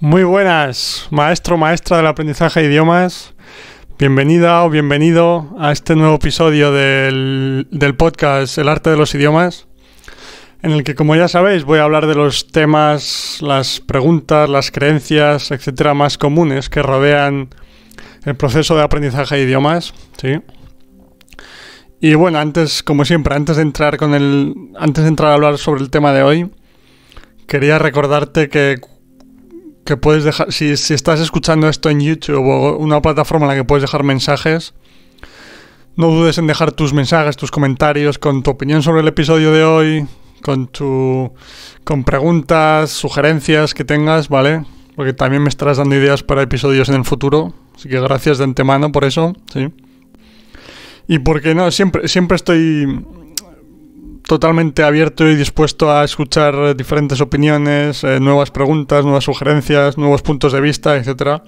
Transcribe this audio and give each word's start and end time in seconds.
Muy 0.00 0.22
buenas, 0.22 1.08
maestro, 1.10 1.56
maestra 1.56 1.96
del 1.96 2.06
aprendizaje 2.06 2.60
de 2.60 2.68
idiomas. 2.68 3.34
Bienvenida 3.98 4.62
o 4.62 4.70
bienvenido 4.70 5.56
a 5.58 5.72
este 5.72 5.96
nuevo 5.96 6.14
episodio 6.14 6.70
del, 6.70 7.66
del, 7.72 7.96
podcast 7.96 8.58
El 8.58 8.68
arte 8.68 8.90
de 8.90 8.96
los 8.96 9.12
idiomas, 9.16 9.66
en 10.62 10.70
el 10.70 10.84
que, 10.84 10.94
como 10.94 11.16
ya 11.16 11.26
sabéis, 11.26 11.64
voy 11.64 11.80
a 11.80 11.82
hablar 11.82 12.06
de 12.06 12.14
los 12.14 12.46
temas, 12.46 13.38
las 13.40 13.80
preguntas, 13.80 14.48
las 14.48 14.70
creencias, 14.70 15.50
etcétera, 15.50 15.94
más 15.94 16.16
comunes 16.16 16.68
que 16.68 16.80
rodean 16.80 17.48
el 18.24 18.36
proceso 18.36 18.76
de 18.76 18.82
aprendizaje 18.84 19.34
de 19.34 19.42
idiomas. 19.42 19.94
¿sí? 20.22 20.40
Y 21.98 22.14
bueno, 22.14 22.38
antes, 22.38 22.84
como 22.84 23.04
siempre, 23.04 23.34
antes 23.34 23.56
de 23.56 23.62
entrar 23.62 23.96
con 23.96 24.14
el. 24.14 24.54
Antes 24.78 25.02
de 25.02 25.08
entrar 25.08 25.32
a 25.32 25.34
hablar 25.34 25.58
sobre 25.58 25.80
el 25.82 25.90
tema 25.90 26.12
de 26.12 26.22
hoy, 26.22 26.52
quería 27.48 27.80
recordarte 27.80 28.48
que 28.48 28.76
que 29.88 29.96
puedes 29.96 30.22
dejar, 30.22 30.52
si, 30.52 30.76
si, 30.76 30.92
estás 30.92 31.18
escuchando 31.18 31.66
esto 31.66 31.88
en 31.88 32.00
YouTube 32.00 32.46
o 32.46 32.76
una 32.76 33.00
plataforma 33.00 33.46
en 33.46 33.48
la 33.48 33.54
que 33.54 33.64
puedes 33.64 33.80
dejar 33.80 34.04
mensajes, 34.04 34.74
no 35.96 36.08
dudes 36.08 36.36
en 36.36 36.46
dejar 36.46 36.72
tus 36.72 36.92
mensajes, 36.92 37.38
tus 37.38 37.50
comentarios 37.50 38.18
con 38.18 38.42
tu 38.42 38.50
opinión 38.50 38.82
sobre 38.82 39.00
el 39.00 39.08
episodio 39.08 39.50
de 39.50 39.64
hoy, 39.64 40.06
con 40.42 40.66
tu 40.68 41.32
con 41.84 42.04
preguntas, 42.04 42.90
sugerencias 42.90 43.72
que 43.72 43.82
tengas, 43.82 44.28
¿vale? 44.28 44.66
Porque 44.94 45.14
también 45.14 45.42
me 45.42 45.48
estarás 45.48 45.78
dando 45.78 45.96
ideas 45.96 46.22
para 46.22 46.42
episodios 46.42 46.90
en 46.90 46.96
el 46.96 47.06
futuro, 47.06 47.54
así 47.74 47.88
que 47.88 47.98
gracias 47.98 48.36
de 48.36 48.44
antemano 48.44 48.92
por 48.92 49.04
eso, 49.04 49.32
sí. 49.50 49.68
Y 51.06 51.20
porque 51.20 51.54
no, 51.54 51.70
siempre 51.70 52.08
siempre 52.08 52.36
estoy 52.36 53.06
totalmente 54.28 54.82
abierto 54.82 55.26
y 55.26 55.36
dispuesto 55.36 55.90
a 55.90 56.04
escuchar 56.04 56.76
diferentes 56.76 57.22
opiniones, 57.22 58.04
eh, 58.04 58.20
nuevas 58.20 58.50
preguntas, 58.50 59.02
nuevas 59.02 59.24
sugerencias, 59.24 59.96
nuevos 59.96 60.20
puntos 60.20 60.52
de 60.52 60.60
vista, 60.60 60.96
etcétera. 60.98 61.42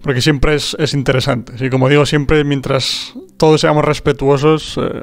Porque 0.00 0.22
siempre 0.22 0.54
es, 0.54 0.76
es 0.78 0.94
interesante. 0.94 1.52
Y 1.58 1.68
como 1.68 1.88
digo, 1.88 2.06
siempre 2.06 2.44
mientras 2.44 3.12
todos 3.36 3.60
seamos 3.60 3.84
respetuosos, 3.84 4.78
eh, 4.80 5.02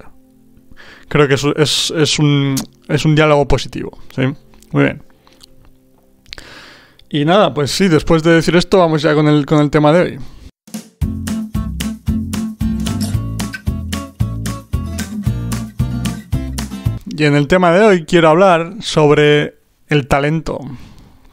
creo 1.09 1.27
que 1.27 1.33
es, 1.33 1.43
es, 1.57 1.93
es, 1.95 2.19
un, 2.19 2.55
es 2.87 3.03
un 3.03 3.15
diálogo 3.15 3.49
positivo. 3.49 3.99
¿sí? 4.15 4.21
Muy 4.71 4.83
bien. 4.83 5.03
Y 7.09 7.25
nada, 7.25 7.53
pues 7.53 7.69
sí, 7.69 7.89
después 7.89 8.23
de 8.23 8.31
decir 8.31 8.55
esto, 8.55 8.79
vamos 8.79 9.01
ya 9.01 9.13
con 9.13 9.27
el, 9.27 9.45
con 9.45 9.59
el 9.59 9.69
tema 9.69 9.91
de 9.91 9.99
hoy. 9.99 10.19
Y 17.17 17.25
en 17.25 17.35
el 17.35 17.47
tema 17.47 17.71
de 17.71 17.83
hoy 17.83 18.05
quiero 18.05 18.29
hablar 18.29 18.75
sobre 18.81 19.55
el 19.87 20.07
talento. 20.07 20.59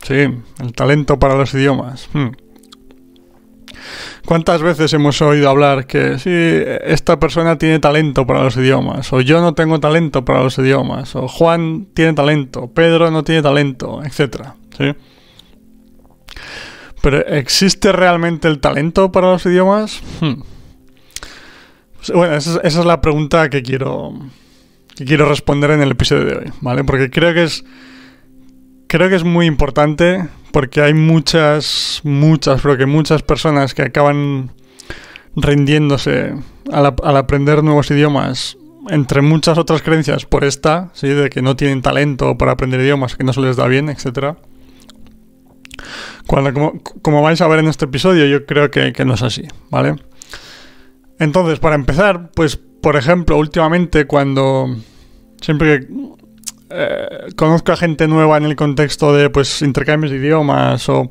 Sí, 0.03 0.15
el 0.15 0.73
talento 0.75 1.19
para 1.19 1.35
los 1.35 1.53
idiomas. 1.53 2.09
Hmm. 2.15 2.29
¿Cuántas 4.25 4.63
veces 4.63 4.91
hemos 4.95 5.21
oído 5.21 5.51
hablar 5.51 5.87
que 5.87 6.19
sí, 6.19 6.31
esta 6.31 7.21
persona 7.21 7.59
tiene 7.59 7.81
talento 7.81 8.27
para 8.27 8.43
los 8.43 8.57
idiomas? 8.57 9.13
O 9.13 9.21
yo 9.21 9.43
no 9.43 9.53
tengo 9.53 9.79
talento 9.79 10.25
para 10.25 10.43
los 10.43 10.57
idiomas. 10.57 11.15
O 11.17 11.29
Juan 11.29 11.89
tiene 11.93 12.15
talento. 12.15 12.71
Pedro 12.73 13.11
no 13.11 13.23
tiene 13.23 13.43
talento, 13.43 14.01
etcétera. 14.03 14.57
¿sí? 14.79 14.95
Pero 17.03 17.27
¿existe 17.27 17.93
realmente 17.93 18.49
el 18.49 18.59
talento 18.59 19.13
para 19.13 19.33
los 19.33 19.45
idiomas? 19.45 20.01
Hmm. 20.23 20.41
Bueno, 22.15 22.37
esa 22.37 22.53
es, 22.53 22.61
esa 22.65 22.81
es 22.81 22.87
la 22.87 23.03
pregunta 23.03 23.51
que 23.51 23.63
quiero, 23.63 24.15
que 24.97 25.05
quiero 25.05 25.29
responder 25.29 25.71
en 25.71 25.83
el 25.83 25.93
episodio 25.93 26.25
de 26.25 26.37
hoy, 26.37 26.53
¿vale? 26.61 26.85
Porque 26.85 27.11
creo 27.11 27.35
que 27.35 27.45
es 27.45 27.65
creo 28.87 29.09
que 29.09 29.17
es 29.17 29.25
muy 29.25 29.47
importante 29.47 30.29
porque 30.53 30.81
hay 30.81 30.95
muchas 30.95 32.01
muchas, 32.05 32.63
creo 32.63 32.77
que 32.77 32.87
muchas 32.87 33.23
personas 33.23 33.75
que 33.75 33.83
acaban 33.83 34.51
rindiéndose 35.37 36.35
al, 36.71 36.95
al, 37.03 37.17
aprender 37.17 37.65
nuevos 37.65 37.91
idiomas 37.91 38.57
entre 38.89 39.23
muchas 39.23 39.59
otras 39.59 39.83
creencias 39.83 40.27
por 40.27 40.45
esta, 40.45 40.91
¿sí? 40.93 41.09
de 41.09 41.31
que 41.31 41.43
no 41.43 41.57
tienen 41.57 41.83
talento 41.83 42.37
para 42.37 42.53
aprender 42.53 42.81
idiomas, 42.81 43.17
que 43.17 43.25
no 43.25 43.33
se 43.33 43.41
les 43.41 43.57
da 43.57 43.67
bien, 43.67 43.89
etcétera. 43.89 44.37
Cuando, 46.27 46.53
como, 46.53 46.81
como, 47.03 47.23
vais 47.23 47.41
a 47.41 47.49
ver 47.49 47.61
en 47.61 47.69
este 47.69 47.87
episodio, 47.87 48.27
yo 48.27 48.47
creo 48.47 48.71
que, 48.71 48.93
que 48.93 49.05
no 49.05 49.15
es 49.15 49.23
así, 49.23 49.47
¿vale? 49.71 49.97
Entonces, 51.19 51.59
para 51.59 51.75
empezar, 51.75 52.31
pues 52.35 52.61
por 52.85 52.97
ejemplo, 52.97 53.39
últimamente 53.39 54.05
cuando 54.05 54.77
siempre 55.41 55.81
que 55.81 55.87
eh, 56.69 57.09
conozco 57.35 57.73
a 57.73 57.77
gente 57.79 58.07
nueva 58.07 58.37
en 58.37 58.45
el 58.45 58.57
contexto 58.57 59.15
de 59.15 59.31
pues 59.31 59.63
intercambios 59.63 60.11
de 60.11 60.19
idiomas 60.19 60.87
o 60.91 61.11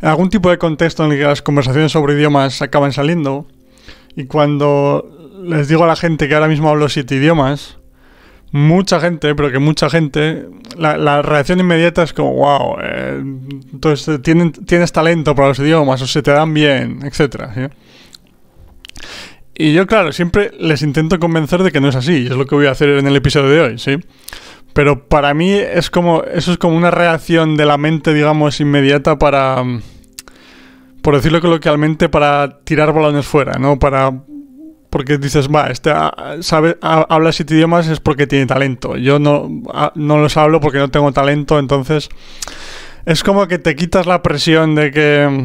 algún 0.00 0.30
tipo 0.30 0.48
de 0.48 0.56
contexto 0.56 1.04
en 1.04 1.12
el 1.12 1.18
que 1.18 1.24
las 1.24 1.42
conversaciones 1.42 1.92
sobre 1.92 2.14
idiomas 2.14 2.62
acaban 2.62 2.94
saliendo 2.94 3.46
y 4.16 4.24
cuando 4.24 5.34
les 5.44 5.68
digo 5.68 5.84
a 5.84 5.86
la 5.86 5.96
gente 5.96 6.28
que 6.28 6.34
ahora 6.34 6.48
mismo 6.48 6.70
hablo 6.70 6.88
siete 6.88 7.16
idiomas, 7.16 7.76
mucha 8.52 8.98
gente, 8.98 9.34
pero 9.34 9.52
que 9.52 9.58
mucha 9.58 9.90
gente, 9.90 10.46
la, 10.78 10.96
la 10.96 11.20
reacción 11.20 11.60
inmediata 11.60 12.04
es 12.04 12.14
como, 12.14 12.32
wow, 12.36 12.78
eh, 12.82 13.22
entonces 13.70 14.22
tienen, 14.22 14.50
tienes 14.52 14.92
talento 14.92 15.34
para 15.34 15.48
los 15.48 15.58
idiomas 15.58 16.00
o 16.00 16.06
se 16.06 16.22
te 16.22 16.30
dan 16.30 16.54
bien. 16.54 17.00
¿sí? 17.12 17.24
Y 19.58 19.72
yo, 19.72 19.86
claro, 19.86 20.12
siempre 20.12 20.50
les 20.58 20.82
intento 20.82 21.18
convencer 21.18 21.62
de 21.62 21.72
que 21.72 21.80
no 21.80 21.88
es 21.88 21.96
así, 21.96 22.24
y 22.24 22.26
es 22.26 22.32
lo 22.32 22.46
que 22.46 22.54
voy 22.54 22.66
a 22.66 22.72
hacer 22.72 22.90
en 22.90 23.06
el 23.06 23.16
episodio 23.16 23.48
de 23.48 23.60
hoy, 23.60 23.78
¿sí? 23.78 23.96
Pero 24.74 25.08
para 25.08 25.32
mí 25.32 25.50
es 25.52 25.88
como, 25.88 26.22
eso 26.24 26.52
es 26.52 26.58
como 26.58 26.76
una 26.76 26.90
reacción 26.90 27.56
de 27.56 27.64
la 27.64 27.78
mente, 27.78 28.12
digamos, 28.12 28.60
inmediata 28.60 29.18
para, 29.18 29.62
por 31.00 31.16
decirlo 31.16 31.40
coloquialmente, 31.40 32.10
para 32.10 32.60
tirar 32.64 32.92
balones 32.92 33.24
fuera, 33.24 33.58
¿no? 33.58 33.78
Para, 33.78 34.12
porque 34.90 35.16
dices, 35.16 35.48
va, 35.48 35.68
este 35.68 35.90
sabe, 36.40 36.76
habla 36.82 37.32
siete 37.32 37.54
idiomas 37.54 37.88
es 37.88 38.00
porque 38.00 38.26
tiene 38.26 38.44
talento. 38.44 38.98
Yo 38.98 39.18
no, 39.18 39.48
no 39.94 40.18
los 40.18 40.36
hablo 40.36 40.60
porque 40.60 40.78
no 40.78 40.90
tengo 40.90 41.10
talento, 41.12 41.58
entonces 41.58 42.10
es 43.06 43.22
como 43.22 43.48
que 43.48 43.58
te 43.58 43.74
quitas 43.74 44.04
la 44.04 44.22
presión 44.22 44.74
de 44.74 44.90
que 44.90 45.42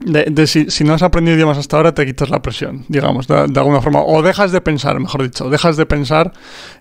de, 0.00 0.46
si, 0.46 0.70
si, 0.70 0.82
no 0.82 0.94
has 0.94 1.02
aprendido 1.02 1.36
idiomas 1.36 1.58
hasta 1.58 1.76
ahora, 1.76 1.92
te 1.92 2.06
quitas 2.06 2.30
la 2.30 2.40
presión, 2.40 2.84
digamos, 2.88 3.28
de, 3.28 3.46
de, 3.48 3.60
alguna 3.60 3.82
forma. 3.82 4.00
O 4.00 4.22
dejas 4.22 4.50
de 4.50 4.60
pensar, 4.60 4.98
mejor 4.98 5.22
dicho, 5.22 5.50
dejas 5.50 5.76
de 5.76 5.86
pensar 5.86 6.32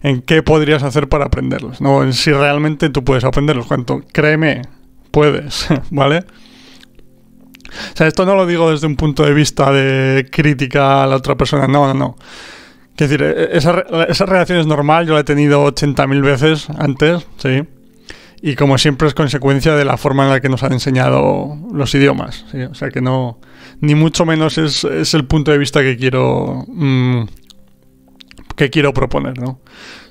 en 0.02 0.22
qué 0.22 0.41
podrías 0.41 0.84
hacer 0.84 1.09
para 1.09 1.25
aprenderlos, 1.25 1.81
no 1.81 2.03
en 2.03 2.13
si 2.13 2.31
realmente 2.31 2.90
tú 2.90 3.03
puedes 3.03 3.24
aprenderlos. 3.25 3.68
Cuanto, 3.68 4.02
créeme, 4.12 4.62
puedes, 5.12 5.68
¿vale? 5.91 6.19
O 6.19 7.97
sea, 7.97 8.07
esto 8.07 8.25
no 8.25 8.35
lo 8.35 8.46
digo 8.47 8.72
desde 8.72 8.88
un 8.88 8.96
punto 8.96 9.24
de 9.24 9.34
vista 9.34 9.72
de 9.72 10.28
crítica 10.31 11.03
a 11.03 11.07
la 11.07 11.18
otra 11.18 11.36
persona, 11.36 11.68
no, 11.68 11.88
no, 11.88 11.94
no. 11.94 12.16
Es 12.97 13.09
decir, 13.09 13.22
esa, 13.51 13.86
esa 14.09 14.25
reacción 14.25 14.59
es 14.59 14.68
normal, 14.68 15.07
yo 15.07 15.13
la 15.13 15.22
he 15.22 15.24
tenido 15.24 15.66
80.000 15.66 16.22
veces 16.22 16.68
antes, 16.69 17.25
sí 17.38 17.66
y 18.42 18.56
como 18.56 18.78
siempre 18.78 19.08
es 19.08 19.14
consecuencia 19.14 19.76
de 19.76 19.86
la 19.86 19.98
forma 19.98 20.24
en 20.24 20.30
la 20.30 20.40
que 20.40 20.50
nos 20.50 20.64
han 20.64 20.74
enseñado 20.74 21.58
los 21.74 21.94
idiomas. 21.94 22.46
¿sí? 22.52 22.62
O 22.64 22.74
sea 22.74 22.90
que 22.90 23.02
no, 23.02 23.40
ni 23.82 23.96
mucho 23.96 24.26
menos 24.26 24.58
es, 24.58 24.84
es 24.84 25.14
el 25.14 25.26
punto 25.26 25.52
de 25.52 25.58
vista 25.58 25.82
que 25.82 25.98
quiero, 25.98 26.66
mmm, 26.68 27.24
que 28.56 28.70
quiero 28.70 28.94
proponer, 28.94 29.38
¿no? 29.40 29.60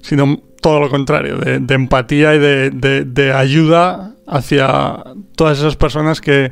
sino 0.03 0.41
todo 0.61 0.81
lo 0.81 0.91
contrario, 0.91 1.39
de, 1.39 1.61
de 1.61 1.75
empatía 1.75 2.35
y 2.35 2.39
de, 2.39 2.71
de, 2.71 3.05
de, 3.05 3.33
ayuda 3.33 4.15
hacia 4.27 5.05
todas 5.37 5.59
esas 5.59 5.77
personas 5.77 6.21
que, 6.21 6.51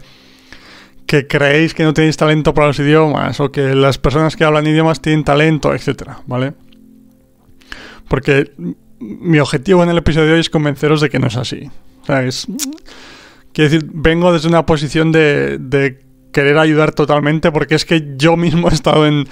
que 1.06 1.26
creéis 1.26 1.74
que 1.74 1.84
no 1.84 1.92
tenéis 1.92 2.16
talento 2.16 2.54
para 2.54 2.68
los 2.68 2.78
idiomas 2.78 3.40
o 3.40 3.50
que 3.50 3.74
las 3.74 3.98
personas 3.98 4.36
que 4.36 4.44
hablan 4.44 4.66
idiomas 4.66 5.00
tienen 5.00 5.24
talento, 5.24 5.74
etcétera, 5.74 6.20
¿vale? 6.26 6.54
Porque 8.08 8.52
mi 8.98 9.38
objetivo 9.38 9.82
en 9.82 9.90
el 9.90 9.98
episodio 9.98 10.28
de 10.28 10.32
hoy 10.34 10.40
es 10.40 10.50
convenceros 10.50 11.00
de 11.00 11.10
que 11.10 11.18
no 11.18 11.26
es 11.26 11.36
así. 11.36 11.70
Es, 12.08 12.46
quiero 13.52 13.70
decir, 13.70 13.90
vengo 13.92 14.32
desde 14.32 14.48
una 14.48 14.64
posición 14.66 15.12
de, 15.12 16.04
querer 16.32 16.58
ayudar 16.58 16.92
totalmente 16.92 17.50
porque 17.50 17.74
es 17.74 17.86
que 17.86 18.14
yo 18.18 18.36
mismo 18.36 18.68
he 18.68 18.74
estado 18.74 19.06
en, 19.06 19.26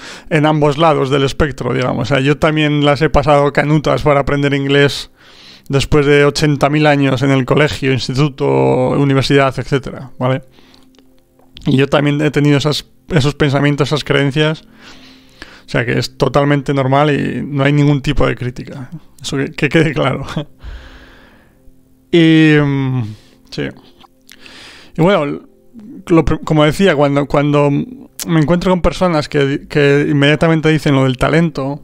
ambos 0.47 0.79
lados 0.79 1.11
del 1.11 1.25
espectro, 1.25 1.75
digamos. 1.75 2.11
O 2.11 2.15
sea, 2.15 2.21
yo 2.21 2.39
también 2.39 2.85
las 2.85 3.03
he 3.03 3.11
pasado 3.11 3.53
canutas 3.53 4.03
para 4.03 4.21
aprender 4.21 4.55
inglés 4.55 5.11
después 5.69 6.07
de 6.07 6.27
80.000 6.27 6.87
años 6.87 7.23
en 7.23 7.31
el 7.31 7.45
colegio, 7.45 7.93
instituto, 7.93 8.47
universidad, 8.91 9.55
etcétera, 9.59 10.11
¿vale? 10.19 10.43
Y 11.67 11.77
yo 11.77 11.87
también 11.89 12.21
he 12.21 12.31
tenido 12.31 12.57
esos 12.57 13.35
pensamientos, 13.37 13.89
esas 13.89 14.05
creencias 14.05 14.65
o 15.65 15.69
sea 15.69 15.85
que 15.85 15.99
es 15.99 16.17
totalmente 16.17 16.75
normal 16.75 17.11
y 17.11 17.43
no 17.43 17.65
hay 17.65 17.73
ningún 17.73 18.03
tipo 18.03 18.27
de 18.27 18.35
crítica. 18.35 18.91
Eso 19.21 19.37
que, 19.37 19.53
que 19.53 19.69
quede 19.69 19.93
claro. 19.93 20.25
y. 22.11 22.57
Um, 22.57 23.07
sí. 23.51 23.69
Y 24.97 25.03
bueno, 25.03 25.41
lo, 26.07 26.25
como 26.25 26.65
decía, 26.65 26.95
cuando, 26.95 27.27
cuando 27.27 27.71
me 27.71 28.41
encuentro 28.41 28.71
con 28.71 28.83
personas 28.83 29.29
que, 29.29 29.67
que 29.69 30.07
inmediatamente 30.09 30.69
dicen 30.69 30.95
lo 30.95 31.05
del 31.05 31.17
talento, 31.17 31.83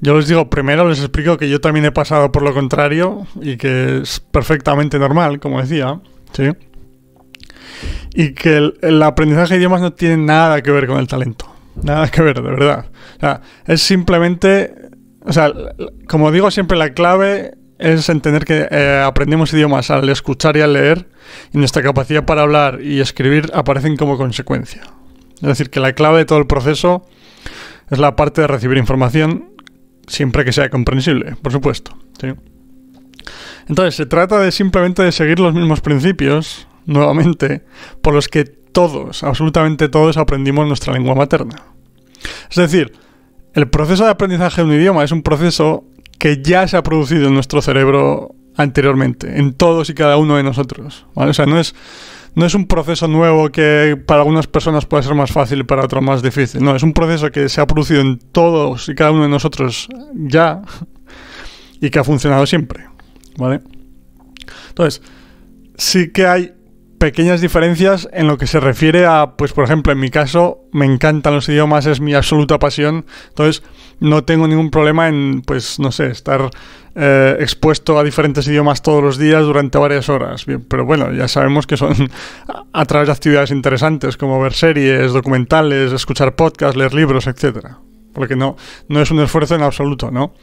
yo 0.00 0.16
les 0.16 0.28
digo, 0.28 0.48
primero 0.48 0.88
les 0.88 1.00
explico 1.00 1.36
que 1.36 1.48
yo 1.48 1.60
también 1.60 1.86
he 1.86 1.92
pasado 1.92 2.30
por 2.30 2.42
lo 2.42 2.54
contrario 2.54 3.26
y 3.40 3.56
que 3.56 4.02
es 4.02 4.20
perfectamente 4.20 4.98
normal, 4.98 5.40
como 5.40 5.60
decía, 5.60 6.00
¿sí? 6.32 6.50
y 8.14 8.32
que 8.34 8.72
el, 8.80 9.02
aprendizaje 9.02 9.54
de 9.54 9.60
idiomas 9.60 9.80
no 9.80 9.92
tiene 9.92 10.16
nada 10.16 10.62
que 10.62 10.70
ver 10.70 10.86
con 10.86 10.98
el 10.98 11.08
talento. 11.08 11.51
Nada 11.82 12.08
que 12.08 12.22
ver, 12.22 12.36
de 12.36 12.42
verdad. 12.42 12.86
O 13.16 13.20
sea, 13.20 13.40
es 13.66 13.82
simplemente, 13.82 14.74
o 15.24 15.32
sea, 15.32 15.52
como 16.08 16.30
digo 16.30 16.50
siempre, 16.50 16.76
la 16.76 16.92
clave 16.92 17.54
es 17.78 18.08
entender 18.08 18.44
que 18.44 18.68
eh, 18.70 19.02
aprendemos 19.04 19.52
idiomas 19.52 19.90
al 19.90 20.08
escuchar 20.08 20.56
y 20.56 20.60
al 20.60 20.74
leer 20.74 21.08
y 21.52 21.58
nuestra 21.58 21.82
capacidad 21.82 22.24
para 22.24 22.42
hablar 22.42 22.80
y 22.82 23.00
escribir 23.00 23.50
aparecen 23.54 23.96
como 23.96 24.16
consecuencia. 24.16 24.82
Es 25.36 25.48
decir, 25.48 25.70
que 25.70 25.80
la 25.80 25.92
clave 25.92 26.18
de 26.18 26.24
todo 26.24 26.38
el 26.38 26.46
proceso 26.46 27.04
es 27.90 27.98
la 27.98 28.14
parte 28.14 28.42
de 28.42 28.46
recibir 28.46 28.78
información 28.78 29.50
siempre 30.06 30.44
que 30.44 30.52
sea 30.52 30.70
comprensible, 30.70 31.36
por 31.42 31.52
supuesto. 31.52 31.96
Entonces, 33.68 33.94
se 33.94 34.06
trata 34.06 34.38
de 34.38 34.52
simplemente 34.52 35.02
de 35.02 35.12
seguir 35.12 35.40
los 35.40 35.54
mismos 35.54 35.80
principios, 35.80 36.68
nuevamente, 36.86 37.64
por 38.00 38.14
los 38.14 38.28
que 38.28 38.61
todos, 38.72 39.22
absolutamente 39.22 39.88
todos, 39.88 40.16
aprendimos 40.16 40.66
nuestra 40.66 40.92
lengua 40.92 41.14
materna. 41.14 41.62
Es 42.50 42.56
decir, 42.56 42.92
el 43.54 43.68
proceso 43.68 44.04
de 44.04 44.10
aprendizaje 44.10 44.62
de 44.62 44.68
un 44.68 44.74
idioma 44.74 45.04
es 45.04 45.12
un 45.12 45.22
proceso 45.22 45.84
que 46.18 46.42
ya 46.42 46.66
se 46.68 46.76
ha 46.76 46.82
producido 46.82 47.28
en 47.28 47.34
nuestro 47.34 47.60
cerebro 47.62 48.34
anteriormente, 48.56 49.38
en 49.38 49.54
todos 49.54 49.90
y 49.90 49.94
cada 49.94 50.16
uno 50.16 50.36
de 50.36 50.42
nosotros. 50.42 51.06
O 51.14 51.32
sea, 51.32 51.46
no 51.46 51.58
es, 51.58 51.74
no 52.34 52.46
es 52.46 52.54
un 52.54 52.66
proceso 52.66 53.08
nuevo 53.08 53.50
que 53.50 54.00
para 54.06 54.20
algunas 54.20 54.46
personas 54.46 54.86
puede 54.86 55.02
ser 55.02 55.14
más 55.14 55.32
fácil 55.32 55.60
y 55.60 55.64
para 55.64 55.84
otras 55.84 56.02
más 56.02 56.22
difícil. 56.22 56.62
No, 56.62 56.74
es 56.76 56.82
un 56.82 56.92
proceso 56.92 57.30
que 57.30 57.48
se 57.48 57.60
ha 57.60 57.66
producido 57.66 58.00
en 58.00 58.18
todos 58.18 58.88
y 58.88 58.94
cada 58.94 59.10
uno 59.10 59.24
de 59.24 59.28
nosotros 59.28 59.88
ya 60.14 60.62
y 61.80 61.90
que 61.90 61.98
ha 61.98 62.04
funcionado 62.04 62.46
siempre. 62.46 62.86
¿Vale? 63.36 63.60
Entonces, 64.68 65.02
sí 65.76 66.10
que 66.12 66.26
hay 66.26 66.52
pequeñas 67.02 67.40
diferencias 67.40 68.08
en 68.12 68.28
lo 68.28 68.38
que 68.38 68.46
se 68.46 68.60
refiere 68.60 69.06
a, 69.06 69.32
pues 69.36 69.52
por 69.52 69.64
ejemplo, 69.64 69.92
en 69.92 69.98
mi 69.98 70.08
caso, 70.08 70.60
me 70.70 70.86
encantan 70.86 71.34
los 71.34 71.48
idiomas, 71.48 71.84
es 71.86 72.00
mi 72.00 72.14
absoluta 72.14 72.60
pasión, 72.60 73.06
entonces 73.30 73.64
no 73.98 74.22
tengo 74.22 74.46
ningún 74.46 74.70
problema 74.70 75.08
en, 75.08 75.42
pues, 75.44 75.80
no 75.80 75.90
sé, 75.90 76.12
estar 76.12 76.48
eh, 76.94 77.36
expuesto 77.40 77.98
a 77.98 78.04
diferentes 78.04 78.46
idiomas 78.46 78.82
todos 78.82 79.02
los 79.02 79.18
días 79.18 79.42
durante 79.42 79.78
varias 79.78 80.08
horas. 80.08 80.46
Pero 80.68 80.84
bueno, 80.84 81.12
ya 81.12 81.26
sabemos 81.26 81.66
que 81.66 81.76
son 81.76 81.92
a 82.72 82.84
través 82.84 83.08
de 83.08 83.12
actividades 83.14 83.50
interesantes 83.50 84.16
como 84.16 84.40
ver 84.40 84.52
series, 84.52 85.12
documentales, 85.12 85.90
escuchar 85.90 86.36
podcasts, 86.36 86.76
leer 86.76 86.94
libros, 86.94 87.26
etcétera 87.26 87.80
porque 88.12 88.36
no, 88.36 88.56
no 88.88 89.00
es 89.00 89.10
un 89.10 89.20
esfuerzo 89.20 89.54
en 89.54 89.62
absoluto, 89.62 90.10
¿no? 90.10 90.34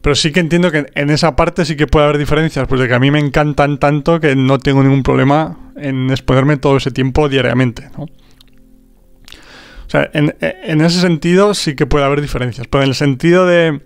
Pero 0.00 0.14
sí 0.14 0.32
que 0.32 0.40
entiendo 0.40 0.70
que 0.70 0.86
en 0.94 1.10
esa 1.10 1.36
parte 1.36 1.64
sí 1.64 1.76
que 1.76 1.86
puede 1.86 2.06
haber 2.06 2.18
diferencias, 2.18 2.66
pues 2.66 2.80
de 2.80 2.88
que 2.88 2.94
a 2.94 2.98
mí 2.98 3.10
me 3.10 3.20
encantan 3.20 3.78
tanto 3.78 4.20
que 4.20 4.36
no 4.36 4.58
tengo 4.58 4.82
ningún 4.82 5.02
problema 5.02 5.58
en 5.76 6.10
exponerme 6.10 6.56
todo 6.56 6.76
ese 6.76 6.90
tiempo 6.90 7.28
diariamente, 7.28 7.90
¿no? 7.96 8.04
O 8.04 9.90
sea, 9.92 10.08
en, 10.14 10.34
en 10.40 10.80
ese 10.80 11.00
sentido 11.00 11.52
sí 11.54 11.76
que 11.76 11.86
puede 11.86 12.04
haber 12.04 12.22
diferencias, 12.22 12.66
pero 12.66 12.82
en 12.82 12.88
el 12.88 12.94
sentido 12.94 13.46
de, 13.46 13.82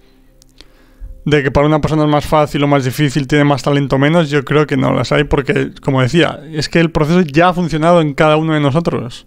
de 1.26 1.42
que 1.42 1.50
para 1.50 1.66
una 1.66 1.80
persona 1.80 2.04
es 2.04 2.08
más 2.08 2.24
fácil 2.24 2.62
o 2.62 2.68
más 2.68 2.84
difícil, 2.84 3.26
tiene 3.26 3.42
más 3.42 3.64
talento 3.64 3.96
o 3.96 3.98
menos, 3.98 4.30
yo 4.30 4.44
creo 4.44 4.64
que 4.66 4.76
no 4.76 4.94
las 4.94 5.10
hay 5.10 5.24
porque, 5.24 5.72
como 5.82 6.00
decía, 6.00 6.38
es 6.52 6.68
que 6.68 6.78
el 6.78 6.92
proceso 6.92 7.20
ya 7.22 7.48
ha 7.48 7.52
funcionado 7.52 8.00
en 8.00 8.14
cada 8.14 8.36
uno 8.36 8.54
de 8.54 8.60
nosotros. 8.60 9.26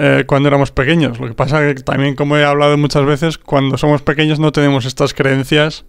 Eh, 0.00 0.22
cuando 0.28 0.48
éramos 0.48 0.70
pequeños. 0.70 1.18
Lo 1.18 1.26
que 1.26 1.34
pasa 1.34 1.74
que 1.74 1.82
también, 1.82 2.14
como 2.14 2.36
he 2.36 2.44
hablado 2.44 2.78
muchas 2.78 3.04
veces, 3.04 3.36
cuando 3.36 3.76
somos 3.76 4.00
pequeños 4.00 4.38
no 4.38 4.52
tenemos 4.52 4.84
estas 4.84 5.12
creencias 5.12 5.84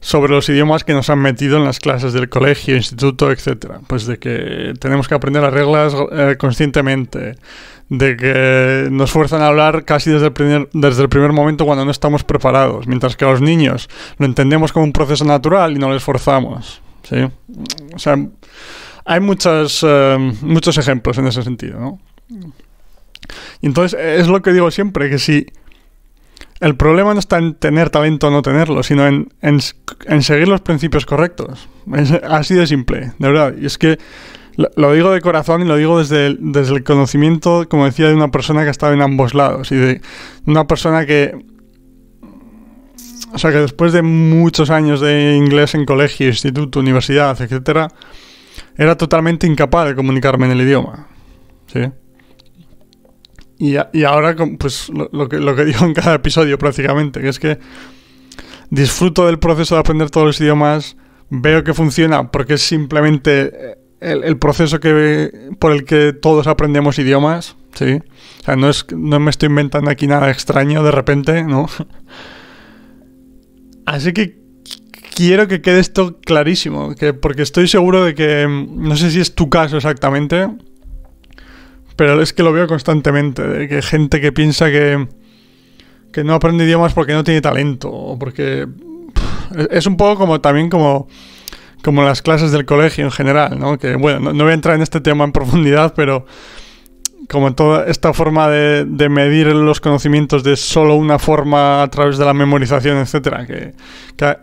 sobre 0.00 0.32
los 0.32 0.46
idiomas 0.50 0.84
que 0.84 0.92
nos 0.92 1.08
han 1.08 1.20
metido 1.20 1.56
en 1.56 1.64
las 1.64 1.80
clases 1.80 2.12
del 2.12 2.28
colegio, 2.28 2.76
instituto, 2.76 3.32
etcétera. 3.32 3.80
Pues 3.86 4.04
de 4.04 4.18
que 4.18 4.74
tenemos 4.78 5.08
que 5.08 5.14
aprender 5.14 5.42
las 5.42 5.54
reglas 5.54 5.94
eh, 6.12 6.36
conscientemente, 6.38 7.36
de 7.88 8.16
que 8.18 8.88
nos 8.90 9.10
fuerzan 9.10 9.40
a 9.40 9.46
hablar 9.46 9.86
casi 9.86 10.10
desde 10.10 10.26
el, 10.26 10.34
primer, 10.34 10.68
desde 10.74 11.00
el 11.00 11.08
primer 11.08 11.32
momento 11.32 11.64
cuando 11.64 11.86
no 11.86 11.90
estamos 11.90 12.24
preparados, 12.24 12.86
mientras 12.86 13.16
que 13.16 13.24
a 13.24 13.30
los 13.30 13.40
niños 13.40 13.88
lo 14.18 14.26
entendemos 14.26 14.70
como 14.70 14.84
un 14.84 14.92
proceso 14.92 15.24
natural 15.24 15.72
y 15.72 15.78
no 15.78 15.90
les 15.90 16.02
forzamos. 16.02 16.82
¿sí? 17.04 17.26
O 17.94 17.98
sea, 17.98 18.18
hay 19.06 19.20
muchos, 19.20 19.82
eh, 19.82 20.34
muchos 20.42 20.76
ejemplos 20.76 21.16
en 21.16 21.28
ese 21.28 21.42
sentido, 21.42 21.80
¿no? 21.80 21.98
Y 23.60 23.66
entonces 23.66 23.98
es 24.00 24.28
lo 24.28 24.42
que 24.42 24.52
digo 24.52 24.70
siempre, 24.70 25.10
que 25.10 25.18
si 25.18 25.46
el 26.62 26.76
problema 26.76 27.12
no 27.12 27.18
está 27.18 27.38
en 27.38 27.54
tener 27.54 27.90
talento 27.90 28.28
o 28.28 28.30
no 28.30 28.40
tenerlo, 28.40 28.84
sino 28.84 29.04
en, 29.06 30.22
seguir 30.22 30.46
los 30.46 30.60
principios 30.60 31.04
correctos. 31.04 31.68
Así 32.28 32.54
de 32.54 32.68
simple, 32.68 33.12
de 33.18 33.28
verdad. 33.28 33.54
Y 33.60 33.66
es 33.66 33.78
que 33.78 33.98
lo, 34.56 34.92
digo 34.92 35.10
de 35.10 35.20
corazón 35.20 35.62
y 35.62 35.64
lo 35.64 35.76
digo 35.76 35.98
desde 35.98 36.36
desde 36.38 36.74
el 36.74 36.84
conocimiento, 36.84 37.66
como 37.68 37.84
decía, 37.84 38.06
de 38.06 38.14
una 38.14 38.30
persona 38.30 38.62
que 38.62 38.68
ha 38.68 38.70
estado 38.70 38.92
en 38.92 39.02
ambos 39.02 39.34
lados 39.34 39.72
y 39.72 39.76
de 39.76 40.00
una 40.46 40.66
persona 40.68 41.04
que... 41.04 41.34
O 43.34 43.38
sea, 43.38 43.50
que 43.50 43.58
después 43.58 43.92
de 43.92 44.02
muchos 44.02 44.70
años 44.70 45.00
de 45.00 45.34
inglés 45.34 45.74
en 45.74 45.84
colegio, 45.84 46.28
instituto, 46.28 46.78
universidad, 46.78 47.40
etcétera, 47.40 47.88
era 48.76 48.96
totalmente 48.96 49.48
incapaz 49.48 49.88
de 49.88 49.94
comunicarme 49.96 50.46
en 50.46 50.52
el 50.52 50.60
idioma. 50.60 51.08
¿Sí? 51.66 51.80
Y, 53.62 53.76
y 53.92 54.02
ahora, 54.02 54.34
pues 54.58 54.88
lo, 54.88 55.28
que, 55.28 55.38
lo 55.38 55.54
que 55.54 55.64
digo 55.64 55.84
en 55.84 55.94
cada 55.94 56.16
episodio 56.16 56.58
prácticamente, 56.58 57.20
que 57.20 57.28
es 57.28 57.38
que 57.38 57.60
disfruto 58.70 59.26
del 59.26 59.38
proceso 59.38 59.76
de 59.76 59.80
aprender 59.82 60.10
todos 60.10 60.26
los 60.26 60.40
idiomas, 60.40 60.96
veo 61.30 61.62
que 61.62 61.72
funciona 61.72 62.32
porque 62.32 62.54
es 62.54 62.62
simplemente 62.62 63.52
eh, 64.00 64.20
el, 64.24 64.36
proceso 64.36 64.80
que 64.80 65.52
por 65.60 65.70
el 65.70 65.84
que 65.84 66.12
todos 66.12 66.48
aprendemos 66.48 66.98
idiomas, 66.98 67.54
¿sí? 67.74 68.00
O 68.40 68.44
sea, 68.44 68.56
no, 68.56 68.68
es, 68.68 68.84
no 68.96 69.20
me 69.20 69.30
estoy 69.30 69.48
inventando 69.48 69.92
aquí 69.92 70.08
nada 70.08 70.28
extraño 70.28 70.82
de 70.82 70.90
repente, 70.90 71.44
¿no? 71.44 71.68
Así 73.86 74.12
que 74.12 74.40
quiero 75.14 75.46
que 75.46 75.62
quede 75.62 75.78
esto 75.78 76.18
clarísimo, 76.20 76.96
que, 76.96 77.14
porque 77.14 77.42
estoy 77.42 77.68
seguro 77.68 78.04
de 78.04 78.16
que, 78.16 78.44
no 78.48 78.96
sé 78.96 79.12
si 79.12 79.20
es 79.20 79.36
tu 79.36 79.48
caso 79.48 79.76
exactamente, 79.76 80.48
pero 81.96 82.20
es 82.22 82.32
que 82.32 82.42
lo 82.42 82.52
veo 82.52 82.66
constantemente, 82.66 83.46
de 83.46 83.68
que 83.68 83.82
gente 83.82 84.20
que 84.20 84.32
piensa 84.32 84.70
que, 84.70 85.06
que 86.12 86.24
no 86.24 86.34
aprende 86.34 86.64
idiomas 86.64 86.94
porque 86.94 87.12
no 87.12 87.24
tiene 87.24 87.40
talento, 87.40 87.90
o 87.90 88.18
porque... 88.18 88.66
es 89.70 89.86
un 89.86 89.96
poco 89.96 90.20
como 90.20 90.40
también 90.40 90.70
como, 90.70 91.08
como 91.82 92.02
las 92.02 92.22
clases 92.22 92.52
del 92.52 92.64
colegio 92.64 93.04
en 93.04 93.10
general, 93.10 93.58
¿no? 93.58 93.78
Que 93.78 93.96
bueno, 93.96 94.32
no, 94.32 94.44
voy 94.44 94.52
a 94.52 94.54
entrar 94.54 94.76
en 94.76 94.82
este 94.82 95.00
tema 95.00 95.24
en 95.24 95.32
profundidad, 95.32 95.94
pero 95.94 96.26
como 97.30 97.54
toda 97.54 97.86
esta 97.86 98.12
forma 98.12 98.48
de, 98.48 98.84
de, 98.84 99.08
medir 99.08 99.46
los 99.46 99.80
conocimientos 99.80 100.42
de 100.42 100.56
solo 100.56 100.96
una 100.96 101.18
forma 101.18 101.82
a 101.82 101.88
través 101.88 102.18
de 102.18 102.24
la 102.24 102.34
memorización, 102.34 102.98
etcétera, 102.98 103.46
que, 103.46 103.74
que 104.16 104.36